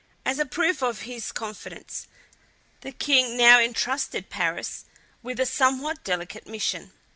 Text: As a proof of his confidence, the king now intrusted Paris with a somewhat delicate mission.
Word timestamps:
As 0.25 0.39
a 0.39 0.47
proof 0.47 0.81
of 0.81 1.01
his 1.01 1.31
confidence, 1.31 2.07
the 2.79 2.91
king 2.91 3.37
now 3.37 3.59
intrusted 3.59 4.31
Paris 4.31 4.85
with 5.21 5.39
a 5.39 5.45
somewhat 5.45 6.03
delicate 6.03 6.47
mission. 6.47 6.91